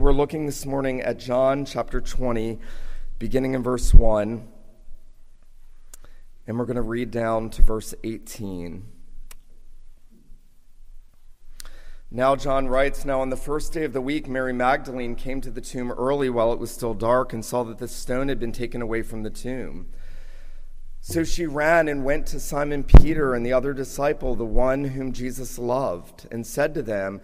[0.00, 2.58] We're looking this morning at John chapter 20,
[3.18, 4.48] beginning in verse 1,
[6.46, 8.86] and we're going to read down to verse 18.
[12.10, 15.50] Now, John writes Now, on the first day of the week, Mary Magdalene came to
[15.50, 18.52] the tomb early while it was still dark and saw that the stone had been
[18.52, 19.90] taken away from the tomb.
[21.02, 25.12] So she ran and went to Simon Peter and the other disciple, the one whom
[25.12, 27.20] Jesus loved, and said to them,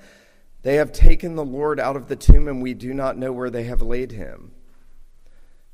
[0.66, 3.50] they have taken the Lord out of the tomb, and we do not know where
[3.50, 4.50] they have laid him.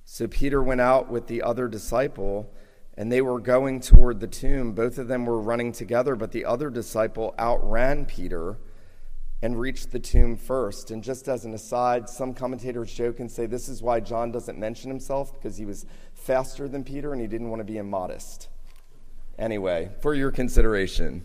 [0.04, 2.52] So Peter went out with the other disciple,
[2.98, 4.72] and they were going toward the tomb.
[4.72, 8.58] Both of them were running together, but the other disciple outran Peter
[9.40, 10.90] and reached the tomb first.
[10.90, 14.58] And just as an aside, some commentators joke and say this is why John doesn't
[14.58, 18.50] mention himself, because he was faster than Peter and he didn't want to be immodest.
[19.38, 21.24] Anyway, for your consideration.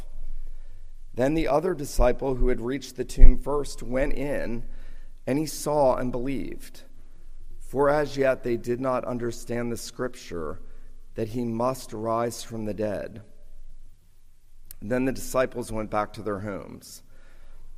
[1.13, 4.63] Then the other disciple who had reached the tomb first went in,
[5.27, 6.83] and he saw and believed.
[7.59, 10.59] For as yet they did not understand the scripture
[11.15, 13.21] that he must rise from the dead.
[14.81, 17.03] Then the disciples went back to their homes.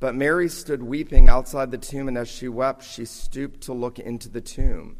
[0.00, 3.98] But Mary stood weeping outside the tomb, and as she wept, she stooped to look
[3.98, 4.96] into the tomb.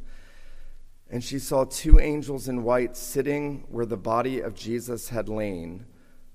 [1.10, 5.86] And she saw two angels in white sitting where the body of Jesus had lain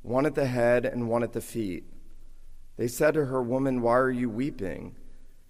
[0.01, 1.83] one at the head and one at the feet.
[2.77, 4.95] They said to her, Woman, why are you weeping?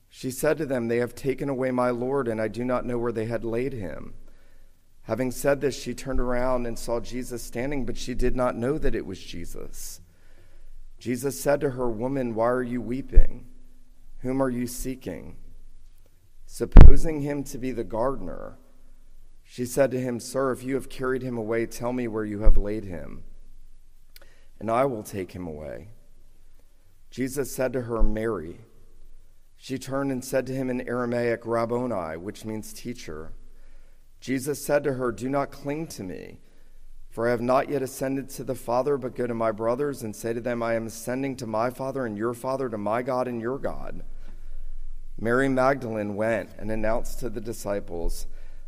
[0.10, 2.98] She said to them, They have taken away my Lord, and I do not know
[2.98, 4.16] where they had laid him.
[5.04, 8.78] Having said this, she turned around and saw Jesus standing, but she did not know
[8.78, 10.02] that it was Jesus.
[10.98, 13.46] Jesus said to her, Woman, why are you weeping?
[14.20, 15.38] Whom are you seeking?
[16.46, 18.58] Supposing him to be the gardener,
[19.44, 22.40] she said to him, Sir, if you have carried him away, tell me where you
[22.40, 23.24] have laid him
[24.60, 25.90] and I will take him away.
[27.10, 28.60] Jesus said to her, Mary.
[29.58, 33.34] She turned and said to him in Aramaic, Rabboni, which means teacher.
[34.22, 36.40] Jesus said to her, Do not cling to me,
[37.10, 40.16] for I have not yet ascended to the Father, but go to my brothers and
[40.16, 43.28] say to them, I am ascending to my Father and your Father, to my God
[43.28, 44.04] and your God.
[45.20, 48.28] Mary Magdalene went and announced to the disciples,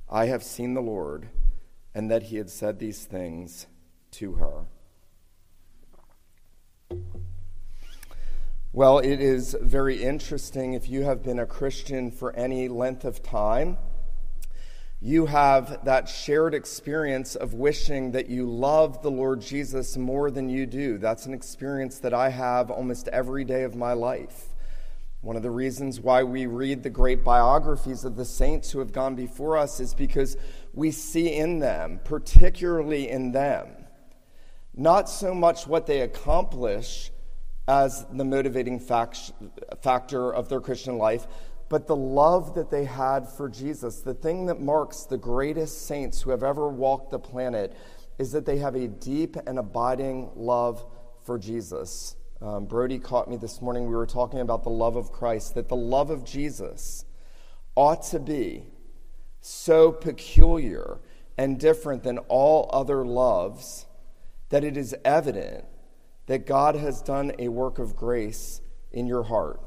[0.10, 1.30] I have seen the Lord,
[1.96, 3.68] and that he had said these things
[4.12, 4.66] to her.
[8.74, 13.22] Well, it is very interesting if you have been a Christian for any length of
[13.22, 13.78] time.
[15.02, 20.48] You have that shared experience of wishing that you love the Lord Jesus more than
[20.48, 20.98] you do.
[20.98, 24.56] That's an experience that I have almost every day of my life.
[25.20, 28.94] One of the reasons why we read the great biographies of the saints who have
[28.94, 30.38] gone before us is because
[30.74, 33.68] we see in them, particularly in them,
[34.74, 37.12] not so much what they accomplish
[37.68, 39.32] as the motivating fact,
[39.82, 41.28] factor of their Christian life,
[41.70, 44.02] but the love that they had for Jesus.
[44.02, 47.78] The thing that marks the greatest saints who have ever walked the planet
[48.18, 50.86] is that they have a deep and abiding love
[51.24, 52.16] for Jesus.
[52.42, 53.88] Um, Brody caught me this morning.
[53.88, 57.06] We were talking about the love of Christ, that the love of Jesus
[57.76, 58.66] ought to be
[59.40, 61.00] so peculiar
[61.38, 63.86] and different than all other loves
[64.50, 65.66] that it is evident
[66.32, 68.62] that God has done a work of grace
[68.94, 69.60] in your heart.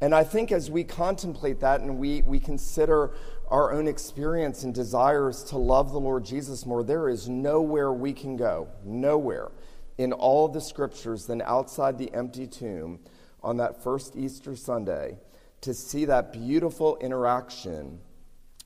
[0.00, 3.14] And I think as we contemplate that and we, we consider
[3.46, 8.12] our own experience and desires to love the Lord Jesus more, there is nowhere we
[8.12, 9.52] can go, nowhere
[9.96, 12.98] in all the scriptures than outside the empty tomb
[13.40, 15.18] on that first Easter Sunday
[15.60, 18.00] to see that beautiful interaction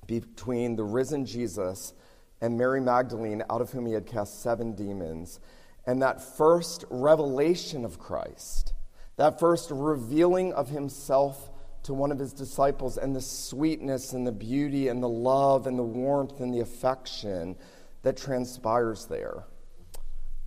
[0.07, 1.93] between the risen Jesus
[2.41, 5.39] and Mary Magdalene, out of whom he had cast seven demons
[5.87, 8.73] and that first revelation of Christ,
[9.17, 11.51] that first revealing of himself
[11.85, 15.79] to one of his disciples, and the sweetness and the beauty and the love and
[15.79, 17.57] the warmth and the affection
[18.03, 19.45] that transpires there.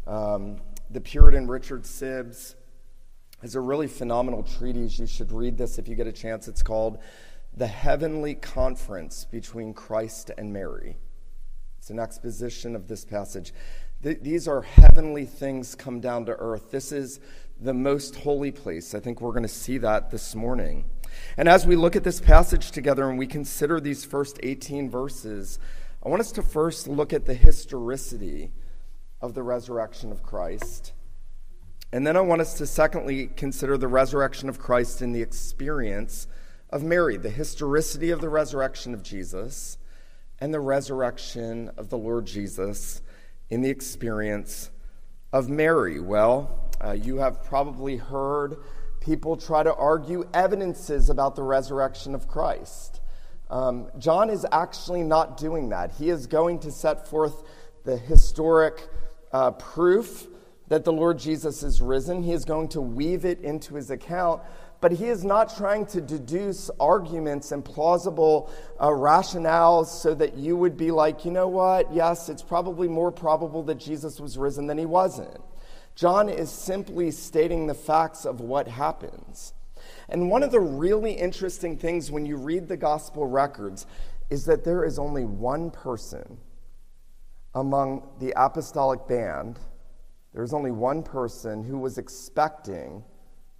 [0.07, 0.57] Um,
[0.89, 2.55] the Puritan Richard Sibbes
[3.41, 4.97] has a really phenomenal treatise.
[4.97, 6.47] You should read this if you get a chance.
[6.47, 6.99] It's called
[7.57, 10.97] The Heavenly Conference Between Christ and Mary.
[11.79, 13.53] It's an exposition of this passage.
[14.05, 16.69] Th- these are heavenly things come down to earth.
[16.69, 17.19] This is
[17.59, 18.93] the most holy place.
[18.93, 20.85] I think we're going to see that this morning.
[21.37, 25.57] And as we look at this passage together and we consider these first 18 verses,
[26.05, 28.51] I want us to first look at the historicity
[29.21, 30.93] of the resurrection of Christ.
[31.91, 36.27] And then I want us to secondly consider the resurrection of Christ in the experience
[36.69, 39.79] of Mary, the historicity of the resurrection of Jesus
[40.39, 43.01] and the resurrection of the Lord Jesus
[43.49, 44.71] in the experience
[45.31, 45.99] of Mary.
[45.99, 48.57] Well, uh, you have probably heard
[48.99, 53.01] people try to argue evidences about the resurrection of Christ.
[53.49, 55.91] Um, John is actually not doing that.
[55.91, 57.43] He is going to set forth
[57.83, 58.87] the historic
[59.31, 60.27] uh, proof
[60.67, 62.23] that the Lord Jesus is risen.
[62.23, 64.41] He is going to weave it into his account,
[64.85, 70.55] but he is not trying to deduce arguments and plausible uh, rationales so that you
[70.55, 74.67] would be like, you know what, yes, it's probably more probable that Jesus was risen
[74.67, 75.41] than he wasn't.
[75.95, 79.55] John is simply stating the facts of what happens.
[80.07, 83.87] And one of the really interesting things when you read the gospel records
[84.29, 86.37] is that there is only one person
[87.55, 89.57] among the apostolic band,
[90.35, 93.03] there's only one person who was expecting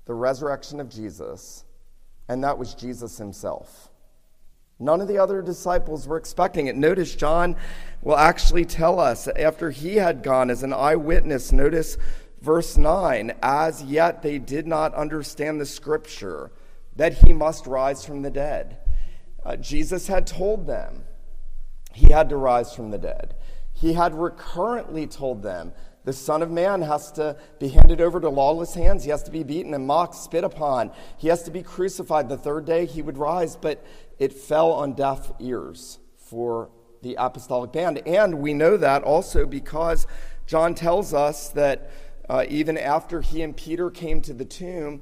[0.06, 1.66] the resurrection of Jesus,
[2.28, 3.90] and that was Jesus himself.
[4.80, 6.75] None of the other disciples were expecting it.
[6.75, 7.56] Notice John
[8.02, 11.98] will actually tell us after he had gone as an eyewitness, notice
[12.42, 16.52] verse 9, as yet they did not understand the scripture
[16.96, 18.78] that he must rise from the dead.
[19.44, 21.04] Uh, Jesus had told them
[21.94, 23.36] he had to rise from the dead.
[23.74, 25.74] He had recurrently told them
[26.06, 29.04] the Son of Man has to be handed over to lawless hands.
[29.04, 30.92] He has to be beaten and mocked, spit upon.
[31.18, 32.30] He has to be crucified.
[32.30, 33.84] The third day he would rise, but
[34.19, 36.69] it fell on deaf ears for
[37.02, 38.04] the apostolic band.
[38.06, 40.06] And we know that also because
[40.46, 41.90] John tells us that
[42.30, 45.02] uh, even after he and Peter came to the tomb,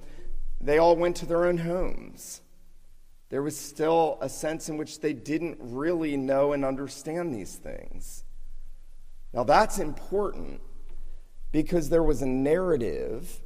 [0.62, 2.42] they all went to their own homes.
[3.28, 8.24] There was still a sense in which they didn't really know and understand these things.
[9.34, 10.62] Now, that's important
[11.54, 13.40] because there was a narrative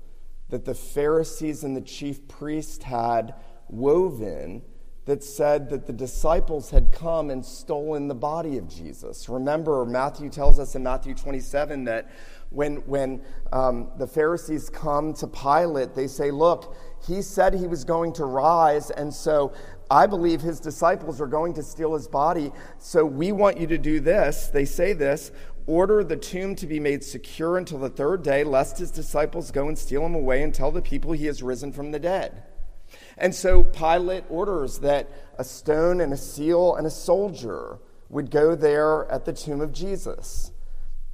[0.50, 3.36] that the Pharisees and the chief priests had
[3.70, 4.64] woven
[5.06, 9.30] that said that the disciples had come and stolen the body of Jesus.
[9.30, 12.10] Remember, Matthew tells us in Matthew 27 that
[12.50, 13.22] when, when
[13.52, 16.76] um, the Pharisees come to Pilate, they say, Look,
[17.06, 19.54] he said he was going to rise, and so
[19.90, 22.52] I believe his disciples are going to steal his body.
[22.78, 24.48] So we want you to do this.
[24.48, 25.32] They say this
[25.68, 29.68] order the tomb to be made secure until the third day, lest his disciples go
[29.68, 32.44] and steal him away and tell the people he has risen from the dead.
[33.18, 37.80] And so Pilate orders that a stone and a seal and a soldier
[38.10, 40.52] would go there at the tomb of Jesus.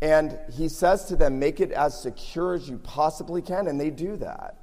[0.01, 3.67] And he says to them, Make it as secure as you possibly can.
[3.67, 4.57] And they do that.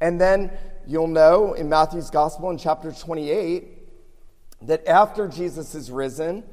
[0.00, 0.50] And then
[0.86, 3.78] you'll know in Matthew's Gospel in chapter 28
[4.62, 6.44] that after Jesus is risen,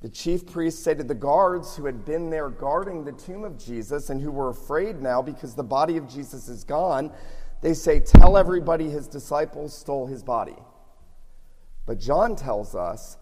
[0.00, 3.58] the chief priests say to the guards who had been there guarding the tomb of
[3.58, 7.12] Jesus and who were afraid now because the body of Jesus is gone,
[7.60, 10.56] they say, Tell everybody his disciples stole his body.
[11.84, 13.18] But John tells us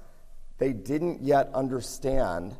[0.59, 2.57] they didn't yet understand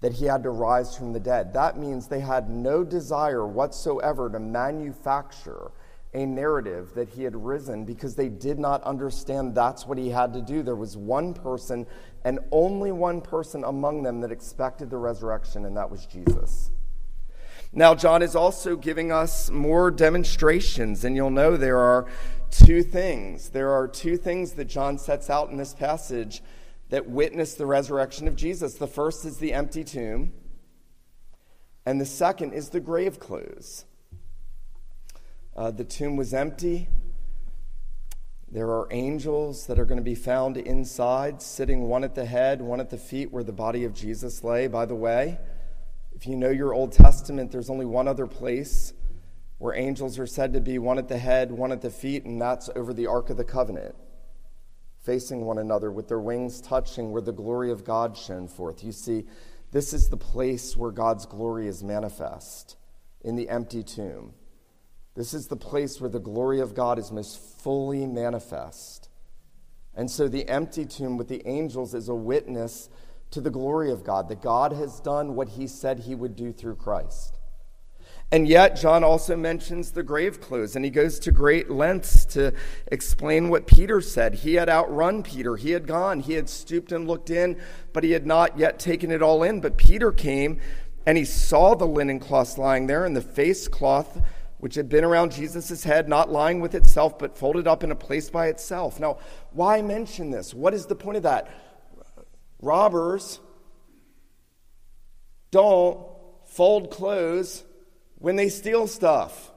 [0.00, 1.52] that he had to rise from the dead.
[1.52, 5.70] That means they had no desire whatsoever to manufacture
[6.12, 10.32] a narrative that he had risen because they did not understand that's what he had
[10.32, 10.62] to do.
[10.62, 11.86] There was one person
[12.24, 16.70] and only one person among them that expected the resurrection, and that was Jesus.
[17.72, 22.06] Now, John is also giving us more demonstrations, and you'll know there are
[22.50, 23.50] two things.
[23.50, 26.42] There are two things that John sets out in this passage
[26.90, 28.74] that witness the resurrection of Jesus.
[28.74, 30.32] The first is the empty tomb,
[31.84, 33.84] and the second is the grave clothes.
[35.56, 36.88] Uh, the tomb was empty.
[38.54, 42.62] There are angels that are going to be found inside, sitting one at the head,
[42.62, 44.68] one at the feet, where the body of Jesus lay.
[44.68, 45.40] By the way,
[46.12, 48.92] if you know your Old Testament, there's only one other place
[49.58, 52.40] where angels are said to be one at the head, one at the feet, and
[52.40, 53.96] that's over the Ark of the Covenant
[55.02, 58.82] facing one another with their wings touching where the glory of God shone forth.
[58.82, 59.24] You see,
[59.72, 62.76] this is the place where God's glory is manifest
[63.20, 64.32] in the empty tomb.
[65.14, 69.08] This is the place where the glory of God is most fully manifest.
[69.94, 72.88] And so the empty tomb with the angels is a witness
[73.30, 76.52] to the glory of God, that God has done what he said he would do
[76.52, 77.38] through Christ.
[78.32, 82.52] And yet, John also mentions the grave clothes, and he goes to great lengths to
[82.90, 84.34] explain what Peter said.
[84.34, 85.56] He had outrun Peter.
[85.56, 86.20] He had gone.
[86.20, 87.60] He had stooped and looked in,
[87.92, 89.60] but he had not yet taken it all in.
[89.60, 90.58] But Peter came,
[91.06, 94.20] and he saw the linen cloths lying there, and the face cloth
[94.64, 97.94] which had been around Jesus' head, not lying with itself, but folded up in a
[97.94, 98.98] place by itself.
[98.98, 99.18] Now,
[99.52, 100.54] why mention this?
[100.54, 101.50] What is the point of that?
[102.62, 103.40] Robbers
[105.50, 105.98] don't
[106.46, 107.62] fold clothes
[108.16, 109.52] when they steal stuff.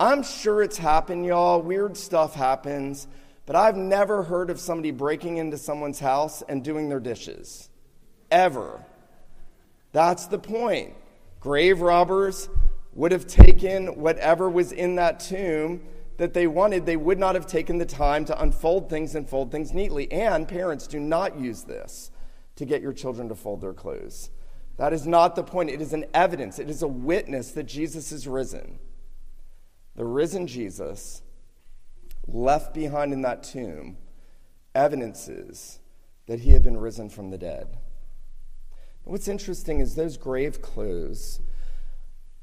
[0.00, 1.62] I'm sure it's happened, y'all.
[1.62, 3.06] Weird stuff happens,
[3.46, 7.70] but I've never heard of somebody breaking into someone's house and doing their dishes.
[8.28, 8.84] Ever.
[9.92, 10.94] That's the point.
[11.38, 12.48] Grave robbers
[12.98, 15.80] would have taken whatever was in that tomb
[16.16, 19.52] that they wanted, they would not have taken the time to unfold things and fold
[19.52, 20.10] things neatly.
[20.10, 22.10] And parents, do not use this
[22.56, 24.30] to get your children to fold their clothes.
[24.78, 25.70] That is not the point.
[25.70, 28.80] It is an evidence, it is a witness that Jesus is risen.
[29.94, 31.22] The risen Jesus
[32.26, 33.96] left behind in that tomb
[34.74, 35.78] evidences
[36.26, 37.78] that he had been risen from the dead.
[39.04, 41.40] What's interesting is those grave clothes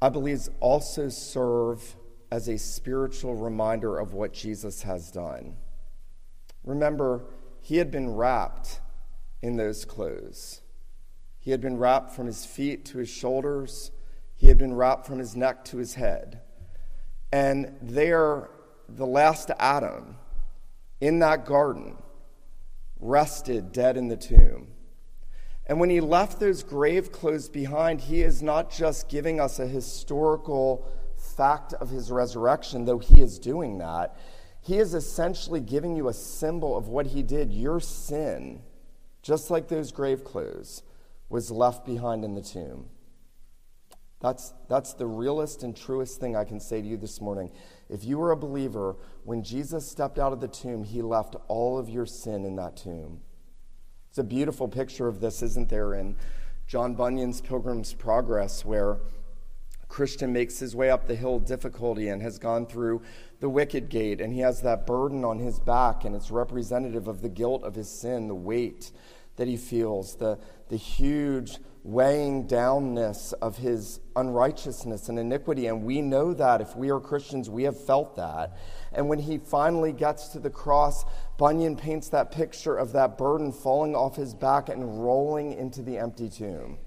[0.00, 1.96] I believe, also serve
[2.30, 5.56] as a spiritual reminder of what Jesus has done.
[6.64, 7.24] Remember,
[7.60, 8.80] he had been wrapped
[9.42, 10.60] in those clothes.
[11.38, 13.90] He had been wrapped from his feet to his shoulders,
[14.34, 16.42] he had been wrapped from his neck to his head.
[17.32, 18.50] And there,
[18.88, 20.16] the last Adam
[21.00, 21.96] in that garden
[23.00, 24.68] rested dead in the tomb.
[25.66, 29.66] And when he left those grave clothes behind, he is not just giving us a
[29.66, 30.86] historical
[31.36, 34.16] fact of his resurrection, though he is doing that.
[34.62, 37.52] He is essentially giving you a symbol of what he did.
[37.52, 38.62] Your sin,
[39.22, 40.82] just like those grave clothes,
[41.28, 42.86] was left behind in the tomb.
[44.20, 47.50] That's, that's the realest and truest thing I can say to you this morning.
[47.88, 51.78] If you were a believer, when Jesus stepped out of the tomb, he left all
[51.78, 53.20] of your sin in that tomb.
[54.16, 56.16] It's a beautiful picture of this, isn't there, in
[56.66, 58.96] John Bunyan's Pilgrim's Progress, where
[59.88, 63.02] Christian makes his way up the hill difficulty and has gone through
[63.40, 67.20] the wicket gate, and he has that burden on his back, and it's representative of
[67.20, 68.90] the guilt of his sin, the weight
[69.36, 70.38] that he feels, the,
[70.70, 75.66] the huge weighing downness of his unrighteousness and iniquity.
[75.66, 78.56] And we know that if we are Christians, we have felt that.
[78.92, 81.04] And when he finally gets to the cross,
[81.38, 85.98] Bunyan paints that picture of that burden falling off his back and rolling into the
[85.98, 86.78] empty tomb.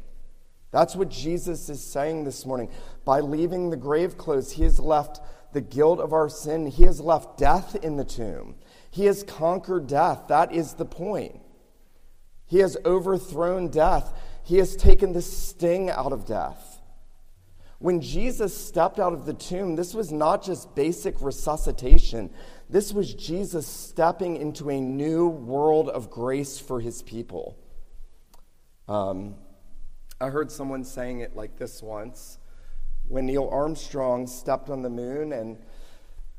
[0.71, 2.69] That's what Jesus is saying this morning.
[3.05, 5.19] By leaving the grave clothes, he has left
[5.51, 8.55] the guilt of our sin, he has left death in the tomb.
[8.91, 10.27] He has conquered death.
[10.27, 11.41] That is the point.
[12.45, 14.13] He has overthrown death.
[14.43, 16.68] He has taken the sting out of death.
[17.79, 22.29] When Jesus stepped out of the tomb, this was not just basic resuscitation.
[22.69, 27.57] This was Jesus stepping into a new world of grace for his people.
[28.89, 29.35] Um,
[30.19, 32.37] I heard someone saying it like this once.
[33.07, 35.57] When Neil Armstrong stepped on the moon and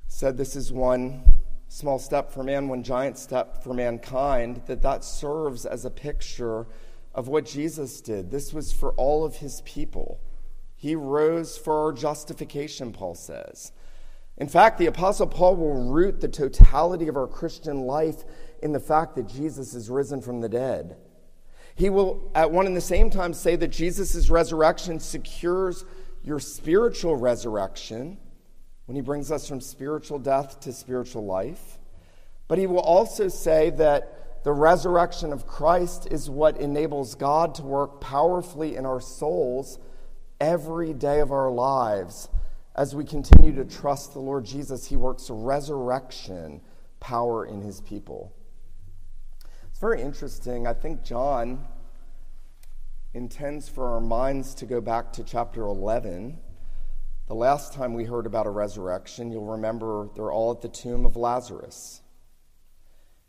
[0.09, 1.23] said, This is one
[1.69, 6.67] small step for man, one giant step for mankind, that that serves as a picture
[7.15, 8.31] of what Jesus did.
[8.31, 10.21] This was for all of his people.
[10.81, 13.71] He rose for our justification, Paul says.
[14.39, 18.25] In fact, the Apostle Paul will root the totality of our Christian life
[18.63, 20.97] in the fact that Jesus is risen from the dead.
[21.75, 25.85] He will, at one and the same time, say that Jesus' resurrection secures
[26.25, 28.17] your spiritual resurrection
[28.87, 31.79] when he brings us from spiritual death to spiritual life.
[32.49, 37.63] But he will also say that the resurrection of Christ is what enables God to
[37.65, 39.79] work powerfully in our souls
[40.41, 42.29] every day of our lives
[42.75, 46.61] as we continue to trust the Lord Jesus, he works resurrection
[46.99, 48.33] power in his people.
[49.69, 50.67] It's very interesting.
[50.67, 51.67] I think John
[53.13, 56.39] intends for our minds to go back to chapter 11.
[57.27, 61.05] The last time we heard about a resurrection, you'll remember they're all at the tomb
[61.05, 62.03] of Lazarus.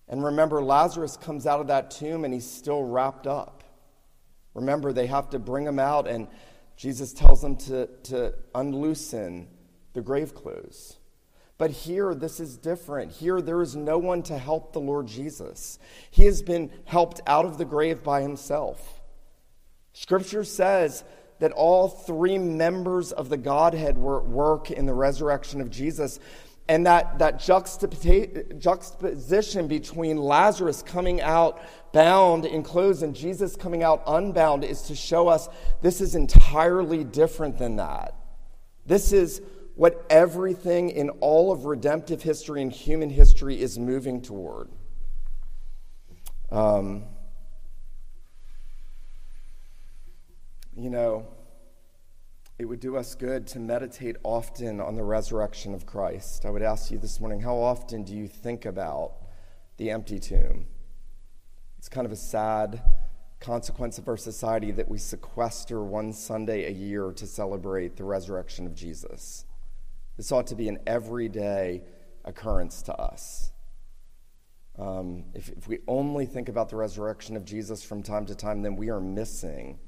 [0.08, 3.64] And remember, Lazarus comes out of that tomb and he's still wrapped up.
[4.54, 6.28] Remember, they have to bring him out and
[6.82, 9.48] Jesus tells them to, to unloosen
[9.94, 10.98] the grave clothes.
[11.60, 13.12] But here, this is different.
[13.12, 15.78] Here, there is no one to help the Lord Jesus.
[16.10, 19.00] He has been helped out of the grave by himself.
[19.94, 21.04] Scripture says
[21.38, 26.20] that all three members of the Godhead were at work in the resurrection of Jesus.
[26.72, 31.62] And that, that juxtaposition between Lazarus coming out
[31.92, 35.50] bound in clothes and Jesus coming out unbound is to show us
[35.82, 38.16] this is entirely different than that.
[38.86, 39.42] This is
[39.76, 44.70] what everything in all of redemptive history and human history is moving toward.
[46.50, 47.04] Um,
[50.78, 51.28] you know,
[52.62, 56.46] it would do us good to meditate often on the resurrection of Christ.
[56.46, 59.14] I would ask you this morning how often do you think about
[59.78, 60.68] the empty tomb?
[61.80, 62.84] It's kind of a sad
[63.40, 68.68] consequence of our society that we sequester one Sunday a year to celebrate the resurrection
[68.68, 69.44] of Jesus.
[70.16, 71.82] This ought to be an everyday
[72.26, 73.52] occurrence to us.
[74.78, 78.62] Um, if, if we only think about the resurrection of Jesus from time to time,
[78.62, 79.80] then we are missing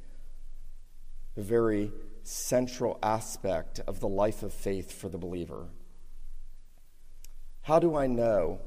[1.35, 1.91] the very
[2.23, 5.67] central aspect of the life of faith for the believer.
[7.63, 8.59] How do I know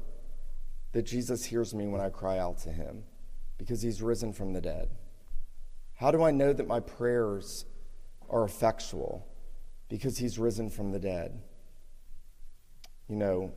[0.91, 3.03] that Jesus hears me when I cry out to him?
[3.57, 4.89] Because he's risen from the dead.
[5.95, 7.65] How do I know that my prayers
[8.29, 9.27] are effectual?
[9.89, 11.41] Because he's risen from the dead.
[13.07, 13.51] You know,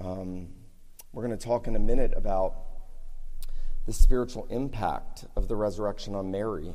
[0.00, 0.48] um,
[1.12, 2.54] we're going to talk in a minute about
[3.86, 6.74] the spiritual impact of the resurrection on Mary.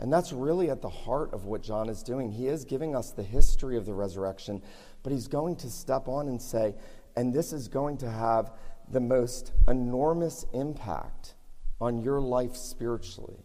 [0.00, 2.30] And that's really at the heart of what John is doing.
[2.30, 4.62] He is giving us the history of the resurrection,
[5.02, 6.74] but he's going to step on and say,
[7.16, 8.52] and this is going to have
[8.90, 11.34] the most enormous impact
[11.80, 13.44] on your life spiritually.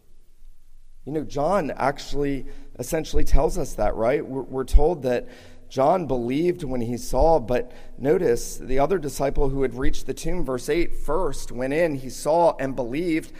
[1.04, 2.46] You know, John actually
[2.78, 4.24] essentially tells us that, right?
[4.24, 5.28] We're, we're told that
[5.68, 10.44] John believed when he saw, but notice the other disciple who had reached the tomb,
[10.44, 13.32] verse 8, first went in, he saw and believed.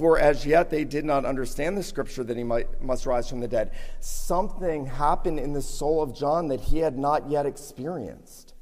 [0.00, 3.40] For as yet they did not understand the scripture that he might, must rise from
[3.40, 3.72] the dead.
[4.00, 8.54] Something happened in the soul of John that he had not yet experienced.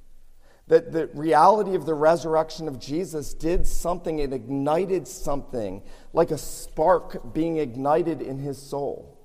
[0.66, 6.38] That the reality of the resurrection of Jesus did something, it ignited something, like a
[6.38, 9.16] spark being ignited in his soul.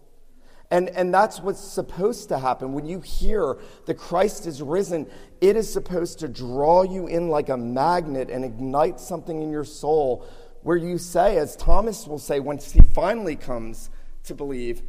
[0.69, 2.73] And, and that's what's supposed to happen.
[2.73, 5.07] When you hear that Christ is risen,
[5.41, 9.63] it is supposed to draw you in like a magnet and ignite something in your
[9.65, 10.27] soul
[10.63, 13.89] where you say, as Thomas will say once he finally comes
[14.23, 14.81] to believe,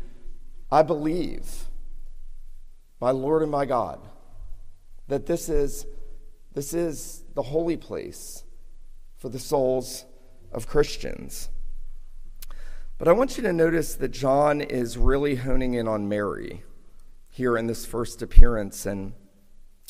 [0.70, 1.64] I believe,
[3.00, 4.00] my Lord and my God,
[5.08, 5.86] that this is,
[6.54, 8.44] this is the holy place
[9.16, 10.04] for the souls
[10.52, 11.50] of Christians.
[12.96, 16.62] But I want you to notice that John is really honing in on Mary
[17.28, 18.86] here in this first appearance.
[18.86, 19.14] And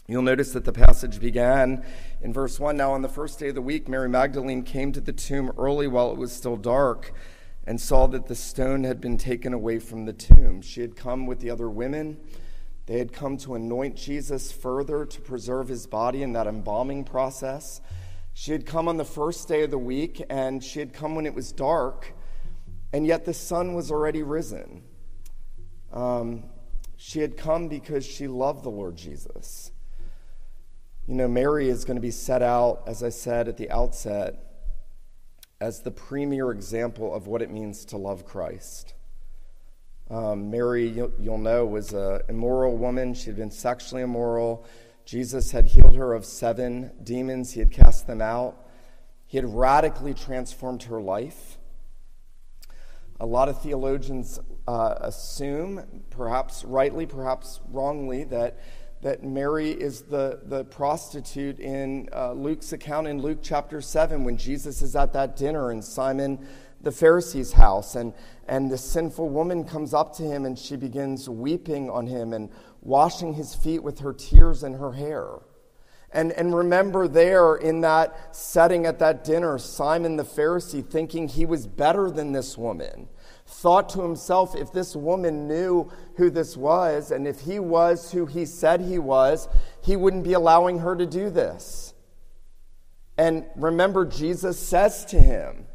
[0.07, 1.83] You'll notice that the passage began
[2.21, 2.77] in verse 1.
[2.77, 5.87] Now, on the first day of the week, Mary Magdalene came to the tomb early
[5.87, 7.15] while it was still dark
[7.67, 10.61] and saw that the stone had been taken away from the tomb.
[10.61, 12.19] She had come with the other women.
[12.85, 17.81] They had come to anoint Jesus further to preserve his body in that embalming process.
[18.35, 21.25] She had come on the first day of the week, and she had come when
[21.25, 22.13] it was dark,
[22.93, 24.83] and yet the sun was already risen.
[25.95, 26.43] Um,
[26.97, 29.71] she had come because she loved the Lord Jesus.
[31.07, 34.37] You know, Mary is going to be set out, as I said at the outset,
[35.61, 38.95] as the premier example of what it means to love Christ.
[40.11, 43.13] Um, Mary, you'll, know, was an immoral woman.
[43.13, 44.67] She had been sexually immoral.
[45.05, 48.57] Jesus had healed her of seven demons, he had cast them out.
[49.27, 51.59] He had radically transformed her life.
[53.21, 58.59] A lot of theologians uh, assume, perhaps rightly, perhaps wrongly, that
[59.05, 64.39] that Mary is the, the prostitute in uh, Luke's account in Luke chapter 7 when
[64.39, 66.39] Jesus is at that dinner in Simon
[66.81, 67.97] the Pharisee's house.
[67.97, 68.15] And,
[68.49, 72.49] and the sinful woman comes up to him and she begins weeping on him and
[72.81, 75.35] washing his feet with her tears and her hair.
[76.11, 81.45] And, and remember, there in that setting at that dinner, Simon the Pharisee, thinking he
[81.45, 83.09] was better than this woman,
[83.55, 88.27] thought to himself if this woman knew who this was, and if he was who
[88.27, 89.49] he said he was,
[89.83, 91.95] he wouldn't be allowing her to do this.
[93.17, 95.67] And remember, Jesus says to him,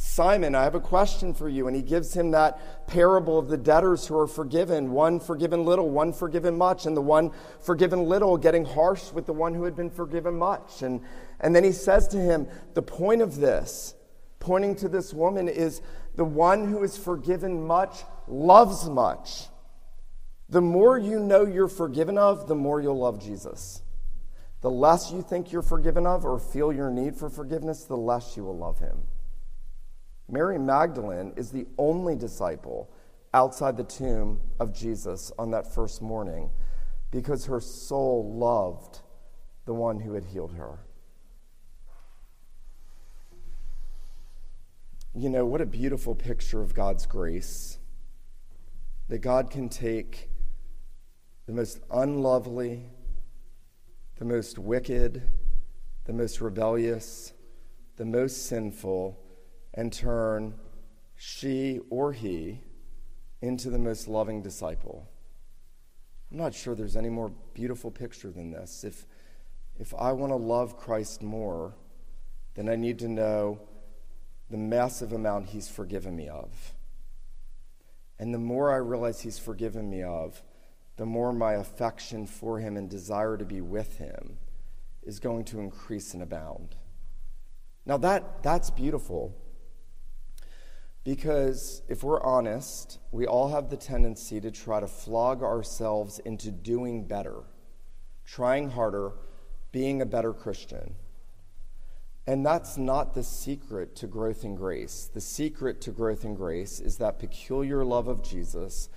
[0.00, 1.66] Simon, I have a question for you.
[1.66, 5.90] And he gives him that parable of the debtors who are forgiven one forgiven little,
[5.90, 9.74] one forgiven much, and the one forgiven little getting harsh with the one who had
[9.74, 10.82] been forgiven much.
[10.82, 11.00] And,
[11.40, 13.96] and then he says to him, The point of this,
[14.38, 15.82] pointing to this woman, is
[16.18, 19.46] the one who is forgiven much loves much.
[20.48, 23.82] The more you know you're forgiven of, the more you'll love Jesus.
[24.60, 28.36] The less you think you're forgiven of or feel your need for forgiveness, the less
[28.36, 29.02] you will love him.
[30.28, 32.90] Mary Magdalene is the only disciple
[33.32, 36.50] outside the tomb of Jesus on that first morning
[37.12, 39.02] because her soul loved
[39.66, 40.80] the one who had healed her.
[45.18, 47.80] You know, what a beautiful picture of God's grace.
[49.08, 50.30] That God can take
[51.46, 52.84] the most unlovely,
[54.20, 55.20] the most wicked,
[56.04, 57.32] the most rebellious,
[57.96, 59.18] the most sinful,
[59.74, 60.54] and turn
[61.16, 62.60] she or he
[63.42, 65.08] into the most loving disciple.
[66.30, 68.84] I'm not sure there's any more beautiful picture than this.
[68.84, 69.04] If,
[69.80, 71.74] if I want to love Christ more,
[72.54, 73.58] then I need to know
[74.50, 76.74] the massive amount He's forgiven me of.
[78.18, 80.42] And the more I realize He's forgiven me of,
[80.96, 84.38] the more my affection for Him and desire to be with Him
[85.02, 86.76] is going to increase and abound.
[87.86, 89.34] Now, that, that's beautiful
[91.04, 96.50] because if we're honest, we all have the tendency to try to flog ourselves into
[96.50, 97.44] doing better,
[98.26, 99.12] trying harder,
[99.72, 100.96] being a better Christian.
[102.28, 105.08] And that's not the secret to growth in grace.
[105.14, 108.90] The secret to growth in grace is that peculiar love of Jesus,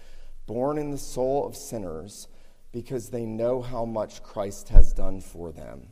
[0.48, 2.28] born in the soul of sinners,
[2.74, 5.88] because they know how much Christ has done for them.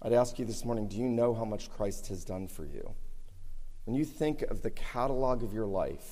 [0.00, 2.94] I'd ask you this morning do you know how much Christ has done for you?
[3.84, 6.10] When you think of the catalog of your life,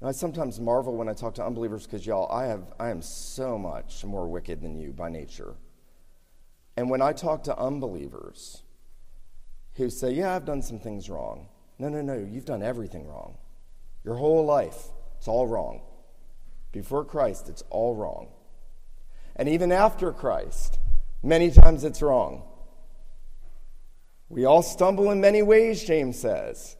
[0.00, 3.58] I sometimes marvel when I talk to unbelievers because, y'all, I, have, I am so
[3.58, 5.56] much more wicked than you by nature.
[6.76, 8.62] And when I talk to unbelievers
[9.74, 13.36] who say, Yeah, I've done some things wrong, no, no, no, you've done everything wrong.
[14.04, 15.82] Your whole life, it's all wrong.
[16.72, 18.28] Before Christ, it's all wrong.
[19.34, 20.78] And even after Christ,
[21.22, 22.42] many times it's wrong.
[24.28, 26.75] We all stumble in many ways, James says.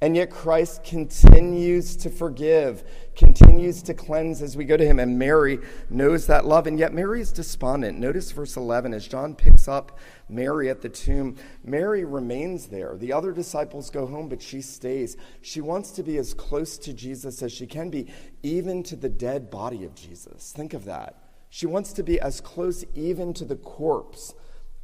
[0.00, 2.84] And yet Christ continues to forgive,
[3.16, 5.00] continues to cleanse as we go to him.
[5.00, 5.58] And Mary
[5.90, 6.68] knows that love.
[6.68, 7.98] And yet Mary is despondent.
[7.98, 12.96] Notice verse 11 as John picks up Mary at the tomb, Mary remains there.
[12.96, 15.16] The other disciples go home, but she stays.
[15.40, 19.08] She wants to be as close to Jesus as she can be, even to the
[19.08, 20.52] dead body of Jesus.
[20.54, 21.16] Think of that.
[21.50, 24.34] She wants to be as close even to the corpse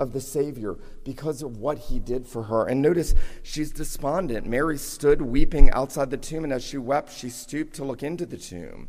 [0.01, 2.67] of the Savior because of what he did for her.
[2.67, 4.47] And notice she's despondent.
[4.47, 8.27] Mary stood weeping outside the tomb, and as she wept, she stooped to look into
[8.27, 8.89] the tomb.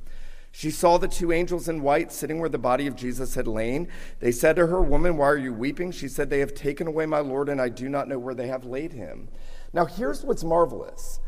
[0.52, 3.90] She saw the two angels in white sitting where the body of Jesus had lain.
[4.22, 5.92] They said to her, Woman, why are you weeping?
[5.92, 8.48] She said, They have taken away my Lord, and I do not know where they
[8.48, 9.28] have laid him.
[9.74, 11.20] Now, here's what's marvelous.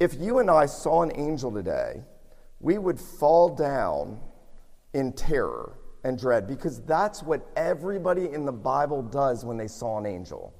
[0.00, 2.02] If you and I saw an angel today,
[2.58, 4.18] we would fall down
[4.92, 9.98] in terror and dread because that's what everybody in the Bible does when they saw
[9.98, 10.54] an angel.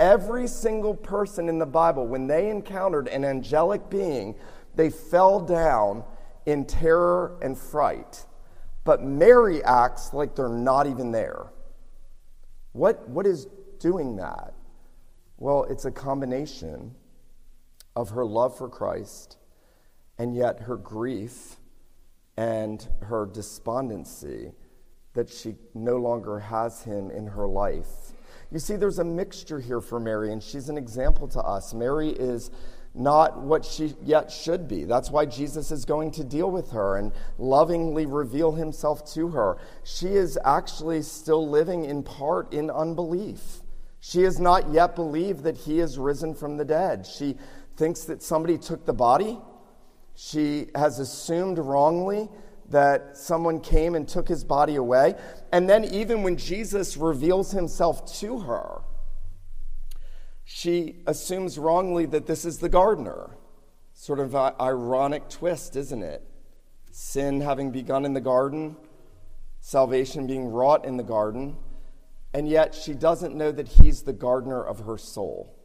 [0.00, 4.34] Every single person in the Bible, when they encountered an angelic being,
[4.74, 6.02] they fell down
[6.46, 8.26] in terror and fright.
[8.82, 11.46] But Mary acts like they're not even there.
[12.72, 13.46] What, what is
[13.78, 14.52] doing that?
[15.38, 16.96] Well, it's a combination
[17.94, 19.38] of her love for Christ
[20.18, 21.56] and yet her grief
[22.36, 24.52] and her despondency
[25.14, 28.12] that she no longer has him in her life.
[28.50, 31.74] You see, there's a mixture here for Mary, and she's an example to us.
[31.74, 32.50] Mary is
[32.94, 34.84] not what she yet should be.
[34.84, 39.58] That's why Jesus is going to deal with her and lovingly reveal himself to her.
[39.84, 43.62] She is actually still living in part in unbelief.
[44.00, 47.06] She has not yet believed that he is risen from the dead.
[47.06, 47.36] She
[47.76, 49.38] thinks that somebody took the body
[50.16, 52.28] she has assumed wrongly
[52.70, 55.14] that someone came and took his body away.
[55.52, 58.80] And then, even when Jesus reveals himself to her,
[60.44, 63.36] she assumes wrongly that this is the gardener.
[63.92, 66.22] Sort of an ironic twist, isn't it?
[66.90, 68.76] Sin having begun in the garden,
[69.60, 71.56] salvation being wrought in the garden,
[72.32, 75.55] and yet she doesn't know that he's the gardener of her soul.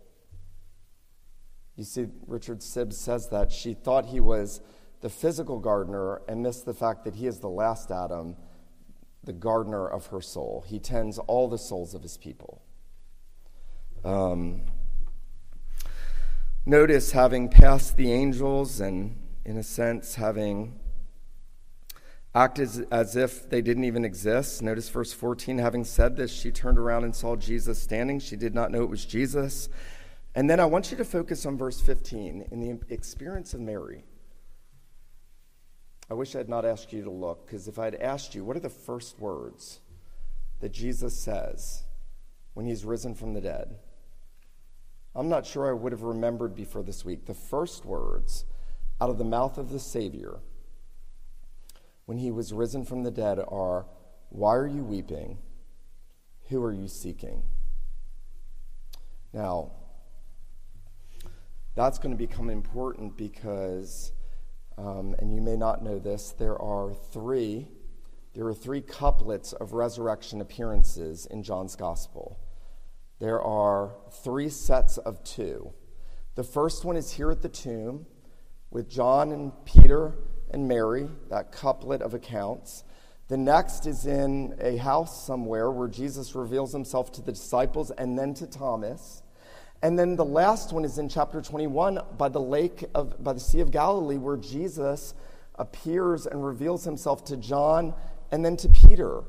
[1.82, 4.62] You see, Richard Sibbes says that she thought he was
[5.02, 8.36] the physical gardener and missed the fact that he is the last Adam,
[9.24, 10.64] the gardener of her soul.
[10.68, 12.62] He tends all the souls of his people.
[14.06, 14.62] Um,
[16.68, 20.80] notice having passed the angels and, in a sense, having
[22.36, 24.62] acted as, as if they didn't even exist.
[24.62, 28.20] Notice verse 14 having said this, she turned around and saw Jesus standing.
[28.20, 29.68] She did not know it was Jesus.
[30.34, 34.06] And then I want you to focus on verse 15 in the experience of Mary.
[36.10, 38.44] I wish I had not asked you to look, because if I had asked you,
[38.44, 39.80] what are the first words
[40.60, 41.84] that Jesus says
[42.54, 43.76] when he's risen from the dead?
[45.16, 47.26] I'm not sure I would have remembered before this week.
[47.26, 48.46] The first words
[49.00, 50.40] out of the mouth of the Savior
[52.06, 53.86] when he was risen from the dead are,
[54.30, 55.38] Why are you weeping?
[56.50, 57.44] Who are you seeking?
[59.34, 59.72] Now,
[61.76, 64.12] that's going to become important because,
[64.78, 67.68] um, and you may not know this, there are three.
[68.34, 72.40] There are three couplets of resurrection appearances in John's gospel.
[73.20, 75.74] There are three sets of two.
[76.36, 78.06] The first one is here at the tomb
[78.70, 80.16] with John and Peter
[80.50, 82.84] and Mary, that couplet of accounts.
[83.28, 88.18] The next is in a house somewhere where Jesus reveals himself to the disciples and
[88.18, 89.24] then to Thomas.
[89.84, 93.40] And then the last one is in chapter 21 by the lake of by the
[93.40, 95.16] Sea of Galilee where Jesus
[95.56, 97.94] appears and reveals himself to John
[98.32, 99.24] and then to Peter.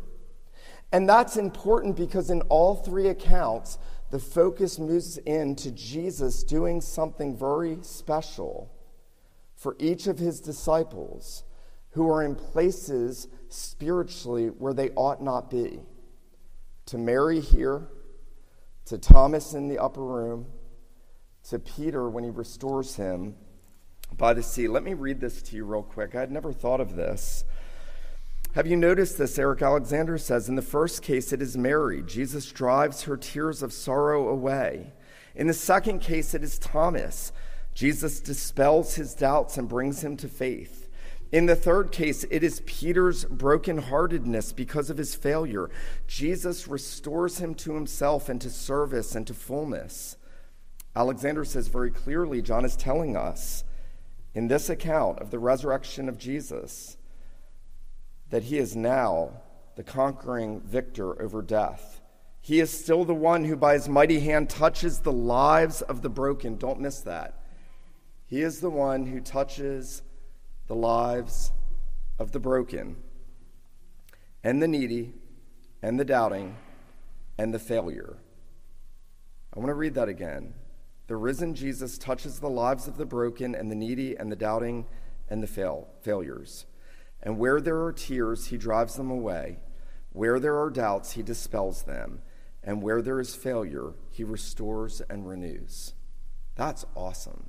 [0.93, 3.79] And that's important because in all three accounts,
[4.11, 8.71] the focus moves into Jesus doing something very special
[9.57, 11.45] for each of his disciples
[11.93, 15.81] who are in places spiritually where they ought not be.
[16.87, 17.89] To Mary here,
[18.87, 20.47] to Thomas in the upper room,
[21.49, 23.35] to Peter when he restores him
[24.17, 24.69] by the sea.
[24.69, 26.15] Let me read this to you real quick.
[26.15, 27.45] I had never thought of this.
[28.55, 29.39] Have you noticed this?
[29.39, 32.03] Eric Alexander says in the first case, it is Mary.
[32.03, 34.93] Jesus drives her tears of sorrow away.
[35.35, 37.33] In the second case, it is Thomas.
[37.75, 40.82] Jesus dispels his doubts and brings him to faith.
[41.33, 45.71] In the third case, it is Peter's brokenheartedness because of his failure.
[46.07, 50.19] Jesus restores him to himself and to service and to fullness.
[50.95, 53.65] Alexander says very clearly, John is telling us
[54.35, 56.99] in this account of the resurrection of Jesus
[58.29, 59.41] that he is now
[59.77, 62.03] the conquering victor over death.
[62.43, 66.11] He is still the one who, by his mighty hand, touches the lives of the
[66.11, 66.57] broken.
[66.57, 67.41] Don't miss that.
[68.27, 70.03] He is the one who touches
[70.67, 71.53] the lives
[72.19, 72.97] of the broken
[74.45, 75.15] and the needy
[75.83, 76.57] and the doubting
[77.39, 78.19] and the failure.
[79.55, 80.55] I want to read that again.
[81.09, 84.87] The risen Jesus touches the lives of the broken and the needy and the doubting
[85.29, 86.67] and the fail- failures.
[87.23, 89.59] And where there are tears, he drives them away.
[90.11, 92.23] Where there are doubts, he dispels them.
[92.63, 95.95] And where there is failure, he restores and renews.
[96.55, 97.49] That's awesome.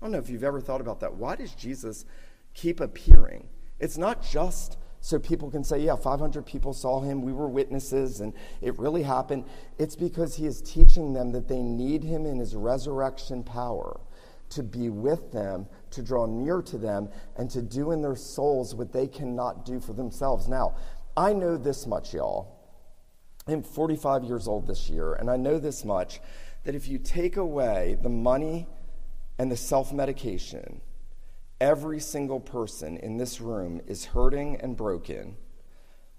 [0.00, 1.14] I don't know if you've ever thought about that.
[1.14, 2.04] Why does Jesus
[2.54, 3.48] keep appearing.
[3.78, 8.20] It's not just so people can say, yeah, 500 people saw him, we were witnesses,
[8.20, 9.44] and it really happened.
[9.78, 13.98] It's because he is teaching them that they need him in his resurrection power
[14.50, 18.74] to be with them, to draw near to them, and to do in their souls
[18.74, 20.48] what they cannot do for themselves.
[20.48, 20.74] Now,
[21.16, 22.56] I know this much, y'all.
[23.46, 26.20] I'm 45 years old this year, and I know this much
[26.64, 28.68] that if you take away the money
[29.38, 30.82] and the self medication,
[31.60, 35.36] Every single person in this room is hurting and broken,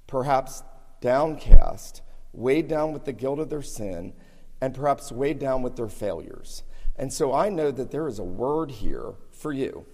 [0.05, 0.63] perhaps
[1.01, 2.01] downcast,
[2.31, 4.13] weighed down with the guilt of their sin,
[4.61, 6.63] and perhaps weighed down with their failures.
[6.95, 9.85] And so I know that there is a word here for you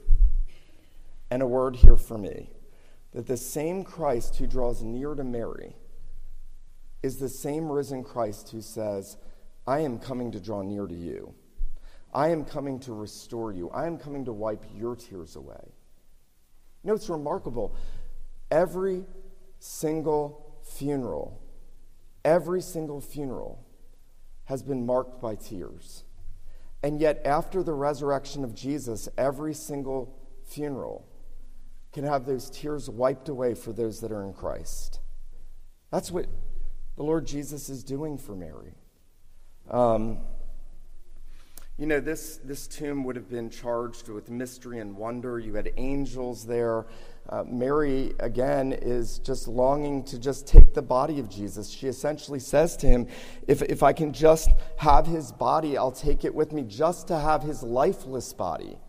[1.32, 2.50] and a word here for me.
[3.14, 5.76] That the same Christ who draws near to Mary
[7.02, 9.18] is the same risen Christ who says,
[9.66, 11.34] I am coming to draw near to you.
[12.14, 13.70] I am coming to restore you.
[13.70, 15.74] I am coming to wipe your tears away.
[16.84, 17.76] You know, it's remarkable.
[18.50, 19.06] Every
[19.60, 21.42] single funeral,
[22.24, 23.66] every single funeral
[24.46, 26.04] has been marked by tears.
[26.84, 31.06] And yet, after the resurrection of Jesus, every single funeral
[31.92, 35.00] can have those tears wiped away for those that are in Christ.
[35.92, 36.28] That's what
[36.96, 38.76] the Lord Jesus is doing for Mary.
[39.70, 40.20] Um,
[41.78, 45.38] you know, this, this tomb would have been charged with mystery and wonder.
[45.38, 46.88] You had angels there.
[47.30, 51.70] Uh, Mary, again, is just longing to just take the body of Jesus.
[51.70, 53.08] She essentially says to him,
[53.48, 57.20] if, if I can just have his body, I'll take it with me, just to
[57.20, 58.80] have his lifeless body.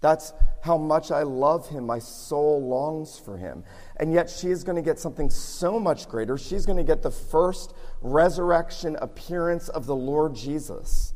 [0.00, 1.86] That's how much I love him.
[1.86, 3.64] My soul longs for him.
[3.96, 6.38] And yet, she is going to get something so much greater.
[6.38, 11.14] She's going to get the first resurrection appearance of the Lord Jesus.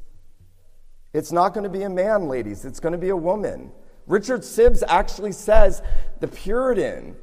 [1.13, 3.73] It's not going to be a man, ladies, it's going to be a woman.
[4.07, 5.83] Richard Sibbes actually says
[6.21, 7.17] the Puritan,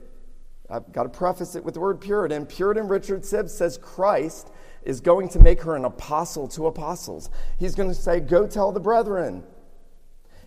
[0.70, 2.46] I've got to preface it with the word Puritan.
[2.46, 4.52] Puritan Richard Sibbes says Christ
[4.84, 7.30] is going to make her an apostle to apostles.
[7.60, 9.44] He's going to say, Go tell the brethren.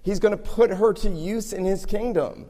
[0.03, 2.47] He's going to put her to use in his kingdom.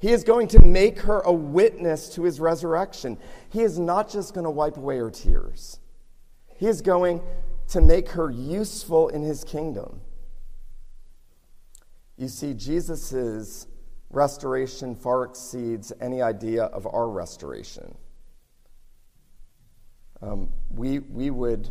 [0.00, 3.18] He is going to make her a witness to his resurrection.
[3.50, 5.80] He is not just going to wipe away her tears,
[6.56, 7.22] he is going
[7.68, 10.00] to make her useful in his kingdom.
[12.16, 13.66] You see, Jesus'
[14.10, 17.94] restoration far exceeds any idea of our restoration.
[20.20, 21.70] Um, we, we, would,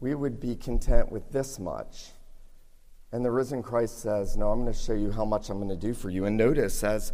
[0.00, 2.06] we would be content with this much.
[3.12, 5.68] And the risen Christ says, No, I'm going to show you how much I'm going
[5.68, 6.24] to do for you.
[6.24, 7.12] And notice, as,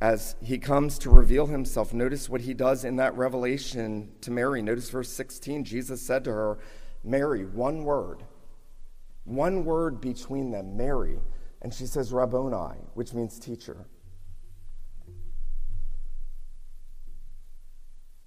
[0.00, 4.62] as he comes to reveal himself, notice what he does in that revelation to Mary.
[4.62, 6.58] Notice verse 16 Jesus said to her,
[7.06, 8.24] Mary, one word.
[9.24, 11.18] One word between them, Mary.
[11.62, 13.86] And she says Rabboni, which means teacher.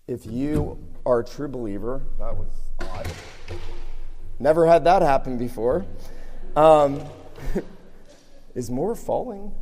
[0.08, 2.48] If you are a true believer, that was
[2.82, 3.08] odd.
[4.40, 5.86] Never had that happen before.
[6.56, 7.04] Um,
[8.56, 9.54] is more falling?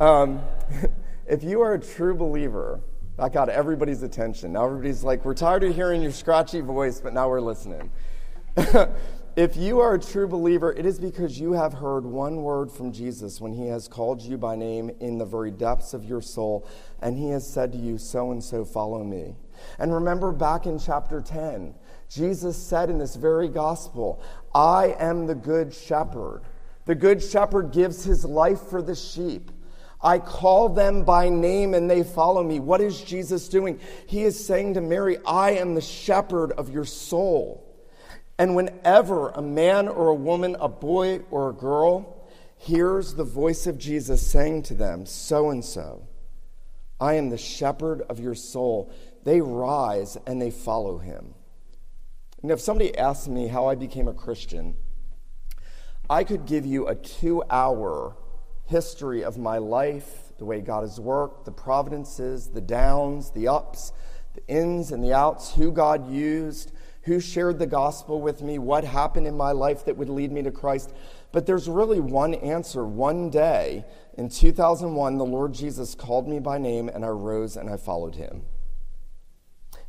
[0.00, 0.42] Um,
[1.26, 2.80] if you are a true believer,
[3.16, 4.52] that got everybody's attention.
[4.52, 7.90] Now everybody's like, we're tired of hearing your scratchy voice, but now we're listening.
[9.36, 12.92] if you are a true believer, it is because you have heard one word from
[12.92, 16.66] Jesus when he has called you by name in the very depths of your soul,
[17.00, 19.36] and he has said to you, So and so, follow me.
[19.78, 21.74] And remember back in chapter 10,
[22.08, 24.20] Jesus said in this very gospel,
[24.54, 26.42] I am the good shepherd.
[26.86, 29.52] The good shepherd gives his life for the sheep.
[30.02, 32.58] I call them by name and they follow me.
[32.58, 33.78] What is Jesus doing?
[34.06, 37.69] He is saying to Mary, I am the shepherd of your soul.
[38.40, 42.26] And whenever a man or a woman, a boy or a girl,
[42.56, 46.08] hears the voice of Jesus saying to them, So and so,
[46.98, 48.90] I am the shepherd of your soul,
[49.24, 51.34] they rise and they follow him.
[52.40, 54.74] And if somebody asked me how I became a Christian,
[56.08, 58.16] I could give you a two hour
[58.64, 63.92] history of my life, the way God has worked, the providences, the downs, the ups,
[64.32, 66.72] the ins and the outs, who God used,
[67.10, 70.42] who shared the gospel with me, what happened in my life that would lead me
[70.42, 70.92] to Christ.
[71.32, 72.86] But there's really one answer.
[72.86, 73.84] One day
[74.16, 78.14] in 2001, the Lord Jesus called me by name, and I rose and I followed
[78.14, 78.42] him.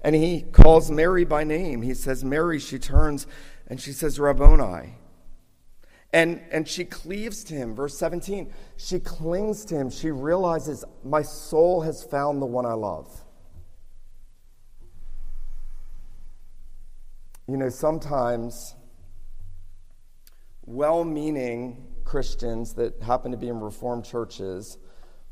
[0.02, 1.84] And he calls Mary by name.
[1.84, 3.28] He says, Mary, she turns
[3.68, 4.96] and she says, Rabboni.
[6.12, 7.76] And, and she cleaves to him.
[7.76, 9.92] Verse 17, she clings to him.
[9.92, 13.24] She realizes, My soul has found the one I love.
[17.52, 18.76] You know, sometimes
[20.62, 24.78] well meaning Christians that happen to be in Reformed churches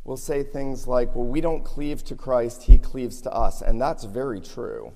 [0.04, 3.62] will say things like, Well, we don't cleave to Christ, he cleaves to us.
[3.62, 4.92] And that's very true.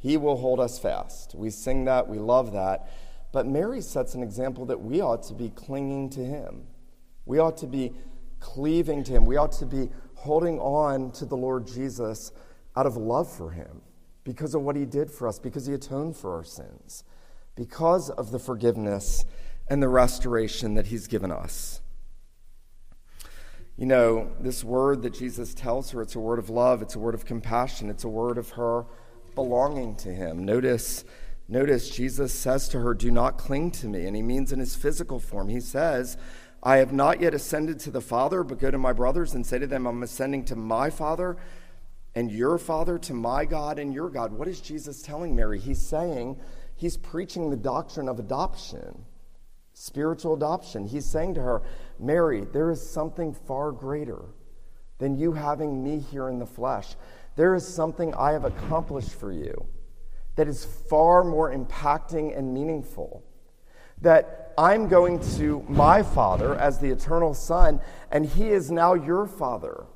[0.00, 1.34] He will hold us fast.
[1.34, 2.90] We sing that, we love that.
[3.32, 6.64] But Mary sets an example that we ought to be clinging to him.
[7.24, 7.94] We ought to be
[8.38, 9.24] cleaving to him.
[9.24, 12.32] We ought to be holding on to the Lord Jesus
[12.76, 13.80] out of love for him
[14.24, 17.04] because of what he did for us, because he atoned for our sins,
[17.56, 19.24] because of the forgiveness
[19.68, 21.80] and the restoration that he's given us.
[23.76, 26.98] You know, this word that Jesus tells her, it's a word of love, it's a
[26.98, 28.84] word of compassion, it's a word of her
[29.34, 30.44] belonging to him.
[30.44, 31.04] Notice
[31.52, 34.06] Notice Jesus says to her, Do not cling to me.
[34.06, 35.48] And he means in his physical form.
[35.48, 36.16] He says,
[36.62, 39.58] I have not yet ascended to the Father, but go to my brothers and say
[39.58, 41.36] to them, I'm ascending to my Father
[42.14, 44.32] and your Father, to my God and your God.
[44.32, 45.58] What is Jesus telling Mary?
[45.58, 46.38] He's saying,
[46.76, 49.04] He's preaching the doctrine of adoption,
[49.72, 50.86] spiritual adoption.
[50.86, 51.62] He's saying to her,
[51.98, 54.22] Mary, there is something far greater
[54.98, 56.96] than you having me here in the flesh.
[57.36, 59.66] There is something I have accomplished for you
[60.36, 63.24] that is far more impacting and meaningful.
[64.00, 69.26] That I'm going to my Father as the eternal Son, and He is now your
[69.26, 69.86] Father.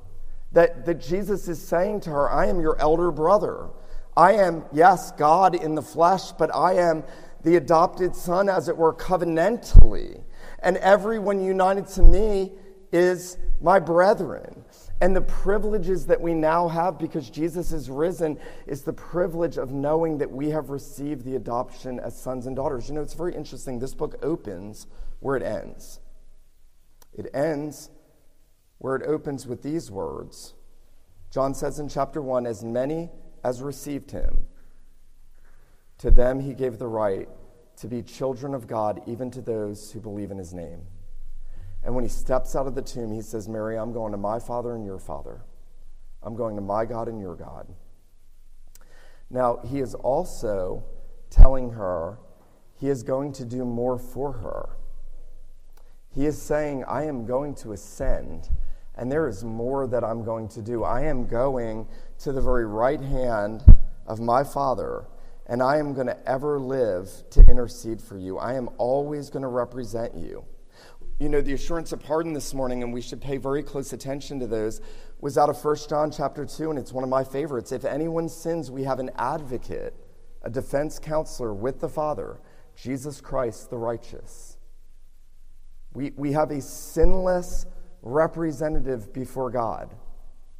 [0.53, 3.69] That, that Jesus is saying to her, I am your elder brother.
[4.15, 7.03] I am, yes, God in the flesh, but I am
[7.43, 10.23] the adopted son, as it were, covenantally.
[10.59, 12.53] And everyone united to me
[12.91, 14.63] is my brethren.
[14.99, 19.71] And the privileges that we now have because Jesus is risen is the privilege of
[19.71, 22.89] knowing that we have received the adoption as sons and daughters.
[22.89, 23.77] You know, it's very interesting.
[23.77, 24.87] This book opens
[25.19, 25.99] where it ends.
[27.13, 27.91] It ends
[28.79, 30.53] where it opens with these words.
[31.31, 33.09] John says in chapter 1 As many
[33.43, 34.45] as received him,
[35.99, 37.27] to them he gave the right
[37.77, 40.81] to be children of God, even to those who believe in his name.
[41.83, 44.39] And when he steps out of the tomb, he says, Mary, I'm going to my
[44.39, 45.41] Father and your Father.
[46.23, 47.67] I'm going to my God and your God.
[49.29, 50.83] Now, he is also
[51.29, 52.19] telling her
[52.79, 54.69] he is going to do more for her.
[56.13, 58.49] He is saying, I am going to ascend,
[58.97, 60.83] and there is more that I'm going to do.
[60.83, 61.87] I am going
[62.19, 63.63] to the very right hand
[64.05, 65.05] of my Father,
[65.45, 68.37] and I am going to ever live to intercede for you.
[68.37, 70.45] I am always going to represent you
[71.19, 74.39] you know, the assurance of pardon this morning, and we should pay very close attention
[74.39, 74.81] to those,
[75.19, 77.71] was out of 1 John chapter 2, and it's one of my favorites.
[77.71, 79.95] If anyone sins, we have an advocate,
[80.43, 82.39] a defense counselor with the Father,
[82.75, 84.57] Jesus Christ the righteous.
[85.93, 87.65] We, we have a sinless
[88.11, 89.95] representative before God.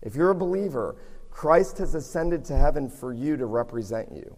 [0.01, 0.95] If you're a believer,
[1.31, 4.37] Christ has ascended to heaven for you to represent you.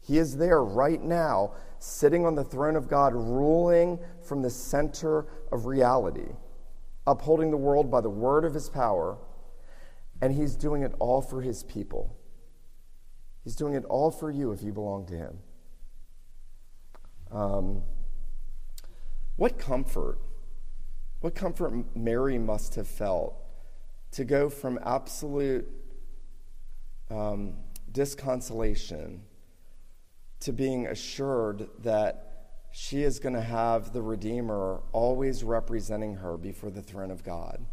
[0.00, 5.26] He is there right now sitting on the throne of God, ruling from the center
[5.52, 6.32] of reality,
[7.06, 9.18] upholding the world by the word of his power,
[10.20, 12.18] and he's doing it all for his people.
[13.48, 15.38] He's doing it all for you if you belong to Him.
[17.30, 17.82] Um,
[19.36, 20.18] what comfort,
[21.20, 23.34] what comfort Mary must have felt
[24.12, 25.68] to go from absolute
[27.10, 27.54] um,
[27.92, 29.20] disconsolation
[30.40, 32.28] to being assured that
[32.70, 37.64] she is going to have the Redeemer always representing her before the throne of God.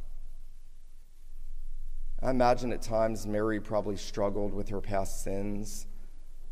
[2.21, 5.85] I imagine at times Mary probably struggled with her past sins.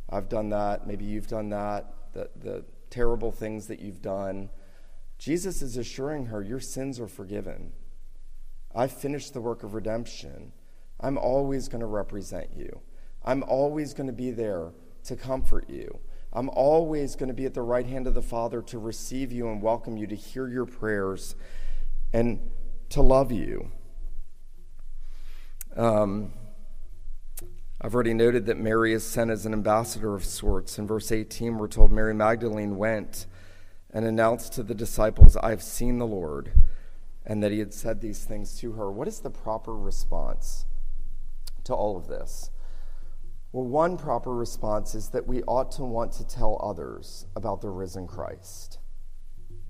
[0.10, 0.86] I've done that.
[0.86, 1.94] Maybe you've done that.
[2.14, 4.50] The, the terrible things that you've done.
[5.18, 7.72] Jesus is assuring her, Your sins are forgiven.
[8.76, 10.52] I've finished the work of redemption.
[11.00, 12.82] I'm always going to represent you.
[13.24, 14.72] I'm always going to be there
[15.06, 16.00] to comfort you.
[16.32, 19.50] I'm always going to be at the right hand of the Father to receive you
[19.50, 21.36] and welcome you, to hear your prayers,
[22.12, 22.40] and
[22.90, 23.72] to love you.
[25.76, 26.34] Um,
[27.82, 30.80] I've already noted that Mary is sent as an ambassador of sorts.
[30.80, 33.26] In verse 18, we're told Mary Magdalene went
[33.94, 36.52] and announced to the disciples, I have seen the Lord,
[37.26, 38.92] and that he had said these things to her.
[38.92, 40.66] What is the proper response
[41.64, 42.50] to all of this?
[43.52, 47.70] Well, one proper response is that we ought to want to tell others about the
[47.70, 48.80] risen Christ.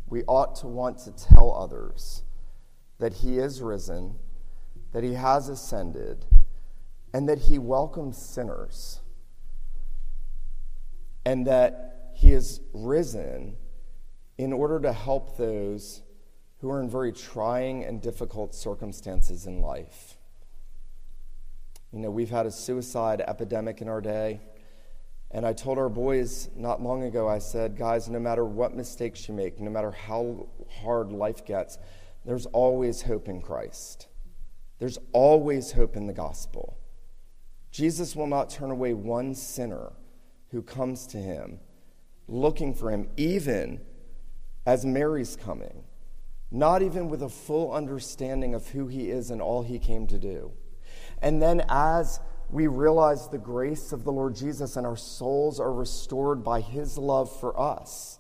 [0.08, 2.24] We ought to want to tell others
[3.00, 4.16] that he is risen,
[4.94, 6.26] that he has ascended,
[7.14, 9.02] and that he welcomes sinners,
[11.26, 13.58] and that he is risen
[14.44, 16.02] in order to help those
[16.60, 20.18] who are in very trying and difficult circumstances in life.
[21.92, 24.42] You know, we've had a suicide epidemic in our day.
[25.32, 29.28] And I told our boys not long ago, I said, guys, no matter what mistakes
[29.28, 31.78] you make, no matter how hard life gets,
[32.26, 34.08] there's always hope in Christ.
[34.80, 36.78] There's always hope in the gospel.
[37.72, 39.94] Jesus will not turn away one sinner
[40.52, 41.60] who comes to him
[42.28, 43.82] looking for him, even
[44.66, 45.84] as Mary's coming,
[46.52, 50.18] not even with a full understanding of who he is and all he came to
[50.18, 50.52] do.
[51.22, 55.74] And then as we realize the grace of the Lord Jesus and our souls are
[55.74, 58.20] restored by his love for us.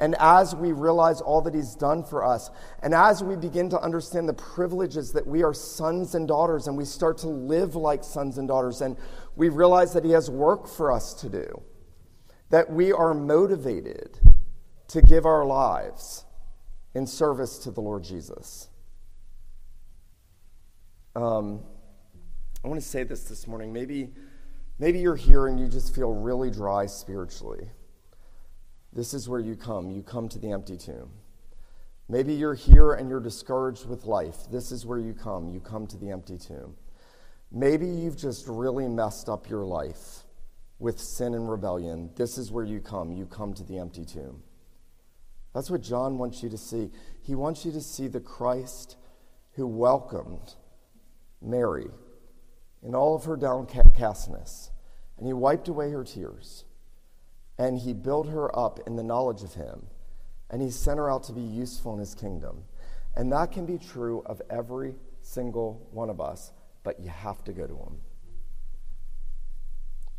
[0.00, 2.50] And as we realize all that he's done for us,
[2.82, 6.76] and as we begin to understand the privileges that we are sons and daughters, and
[6.76, 8.96] we start to live like sons and daughters, and
[9.36, 11.62] we realize that he has work for us to do,
[12.50, 14.18] that we are motivated
[14.92, 16.26] to give our lives
[16.94, 18.68] in service to the Lord Jesus.
[21.16, 21.62] Um,
[22.62, 23.72] I want to say this this morning.
[23.72, 24.10] Maybe,
[24.78, 27.70] maybe you're here and you just feel really dry spiritually.
[28.92, 29.90] This is where you come.
[29.90, 31.08] You come to the empty tomb.
[32.10, 34.36] Maybe you're here and you're discouraged with life.
[34.50, 35.48] This is where you come.
[35.48, 36.76] You come to the empty tomb.
[37.50, 40.24] Maybe you've just really messed up your life
[40.78, 42.10] with sin and rebellion.
[42.14, 43.10] This is where you come.
[43.10, 44.42] You come to the empty tomb.
[45.54, 46.90] That's what John wants you to see.
[47.22, 48.96] He wants you to see the Christ
[49.52, 50.54] who welcomed
[51.40, 51.88] Mary
[52.82, 54.70] in all of her downcastness,
[55.18, 56.64] and he wiped away her tears,
[57.58, 59.86] and he built her up in the knowledge of him,
[60.50, 62.64] and he sent her out to be useful in his kingdom.
[63.14, 66.50] And that can be true of every single one of us,
[66.82, 68.00] but you have to go to him.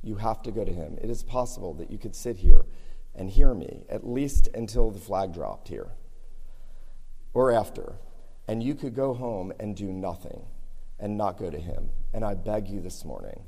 [0.04, 0.98] You have to go to him.
[1.02, 2.66] It is possible that you could sit here
[3.16, 5.92] and hear me, at least until the flag dropped here
[7.34, 7.94] or after,
[8.48, 10.46] and you could go home and do nothing
[11.00, 11.90] and not go to him.
[12.14, 13.44] And I beg you this morning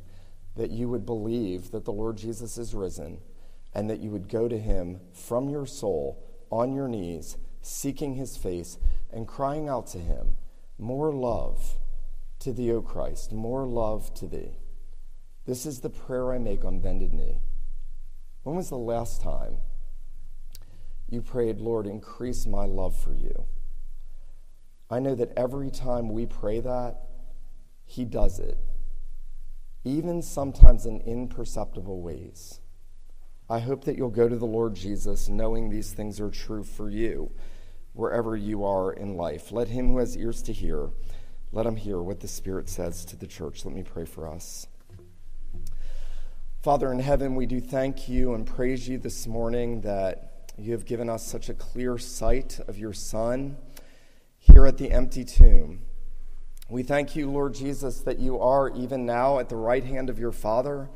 [0.56, 3.20] that you would believe that the Lord Jesus is risen
[3.74, 8.38] and that you would go to him from your soul on your knees, seeking his
[8.38, 8.78] face
[9.12, 10.36] and crying out to him,
[10.78, 11.76] More love
[12.40, 14.58] to thee, O Christ, more love to thee.
[15.46, 17.42] This is the prayer I make on bended knee.
[18.46, 19.58] When was the last time
[21.10, 23.46] you prayed, Lord, increase my love for you?
[24.88, 27.08] I know that every time we pray that,
[27.86, 28.60] he does it,
[29.84, 32.60] even sometimes in imperceptible ways.
[33.50, 36.88] I hope that you'll go to the Lord Jesus knowing these things are true for
[36.88, 37.32] you
[37.94, 39.52] wherever you are in life.
[39.52, 40.92] Let him who has ears to hear,
[41.52, 43.66] let him hear what the Spirit says to the church.
[43.66, 44.68] Let me pray for us.
[46.66, 50.84] Father in heaven, we do thank you and praise you this morning that you have
[50.84, 53.56] given us such a clear sight of your Son
[54.40, 55.84] here at the empty tomb.
[56.68, 60.18] We thank you, Lord Jesus, that you are even now at the right hand of
[60.18, 60.90] your Father,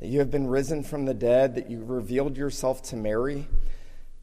[0.00, 3.46] that you have been risen from the dead, that you revealed yourself to Mary.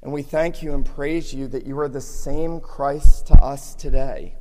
[0.02, 3.76] And we thank you and praise you that you are the same Christ to us
[3.76, 4.36] today.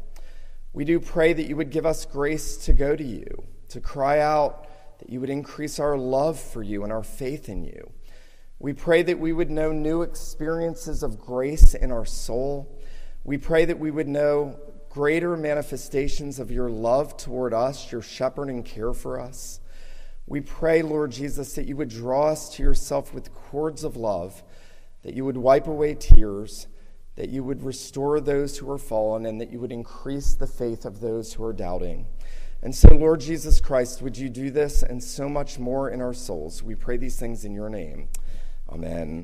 [0.72, 4.18] We do pray that you would give us grace to go to you, to cry
[4.18, 4.66] out
[4.98, 7.92] that you would increase our love for you and our faith in you.
[8.58, 12.80] We pray that we would know new experiences of grace in our soul.
[13.24, 18.62] We pray that we would know greater manifestations of your love toward us, your shepherding
[18.62, 19.60] care for us.
[20.26, 24.42] We pray, Lord Jesus, that you would draw us to yourself with cords of love,
[25.02, 26.66] that you would wipe away tears,
[27.16, 30.84] that you would restore those who are fallen, and that you would increase the faith
[30.84, 32.06] of those who are doubting.
[32.64, 36.14] And so, Lord Jesus Christ, would you do this and so much more in our
[36.14, 36.62] souls?
[36.62, 38.08] We pray these things in your name.
[38.70, 39.22] Amen.